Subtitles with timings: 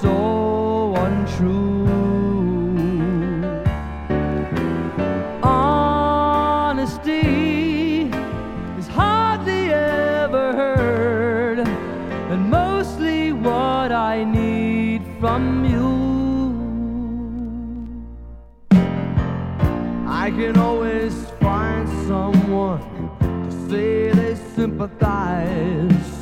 [0.00, 1.86] So untrue.
[6.62, 7.20] Honesty
[8.78, 11.58] is hardly ever heard,
[12.30, 15.94] and mostly what I need from you.
[20.24, 22.80] I can always find someone
[23.20, 26.12] to say they sympathize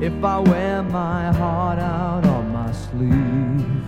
[0.00, 2.24] if I wear my heart out
[2.72, 3.82] sleeve.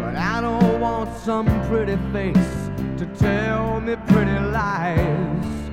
[0.00, 5.67] But I don't want some pretty face to tell me pretty lies.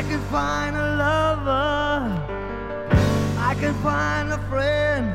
[0.00, 2.00] I can find a lover,
[3.38, 5.12] I can find a friend,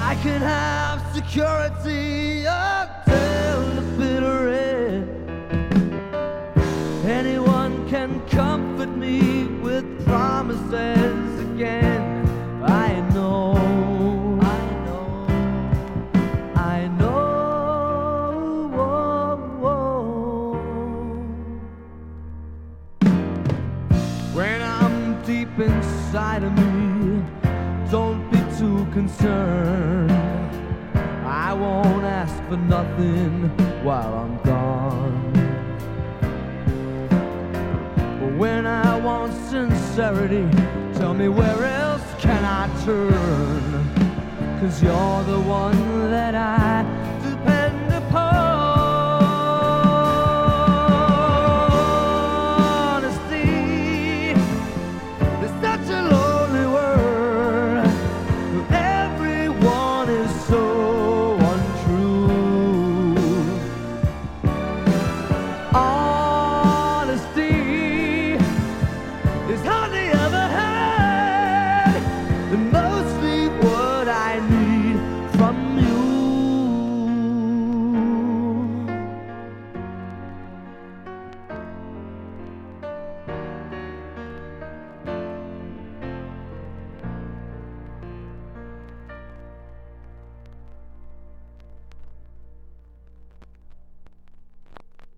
[0.00, 5.10] I can have security until the bitter end.
[7.04, 11.01] Anyone can comfort me with promises
[25.24, 27.22] deep inside of me,
[27.90, 30.10] don't be too concerned.
[31.24, 33.48] I won't ask for nothing
[33.84, 35.32] while I'm gone.
[38.20, 40.48] But when I want sincerity,
[40.98, 44.58] tell me where else can I turn?
[44.60, 46.11] Cause you're the one